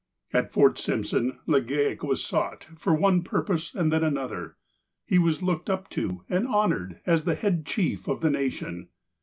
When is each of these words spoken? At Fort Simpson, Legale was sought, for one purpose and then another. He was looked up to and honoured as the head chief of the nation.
At 0.33 0.51
Fort 0.51 0.79
Simpson, 0.79 1.37
Legale 1.47 2.01
was 2.03 2.25
sought, 2.25 2.65
for 2.75 2.95
one 2.95 3.21
purpose 3.21 3.75
and 3.75 3.91
then 3.93 4.03
another. 4.03 4.55
He 5.05 5.19
was 5.19 5.43
looked 5.43 5.69
up 5.69 5.91
to 5.91 6.23
and 6.27 6.47
honoured 6.47 6.99
as 7.05 7.25
the 7.25 7.35
head 7.35 7.67
chief 7.67 8.07
of 8.07 8.21
the 8.21 8.31
nation. 8.31 8.89